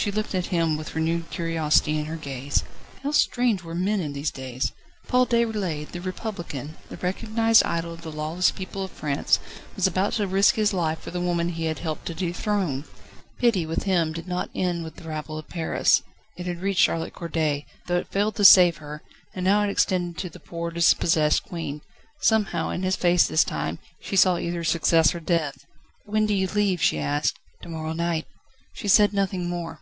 [0.00, 2.64] She looked at him with renewed curiosity in her gaze.
[3.02, 4.72] How strange were men in these days!
[5.08, 9.38] Paul Déroulède, the republican, the recognised idol of the lawless people of France,
[9.76, 12.84] was about to risk his life for the woman he had helped to dethrone.
[13.36, 16.00] Pity with him did not end with the rabble of Paris;
[16.34, 19.02] it had reached Charlotte Corday, though it failed to save her,
[19.34, 21.82] and now it extended to the poor dispossessed Queen.
[22.22, 25.66] Somehow, in his face this time, she saw either success or death.
[26.06, 27.38] "When do you leave?" she asked.
[27.60, 28.24] "To morrow night."
[28.72, 29.80] She said nothing more.